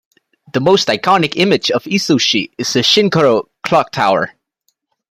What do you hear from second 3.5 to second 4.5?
clock tower.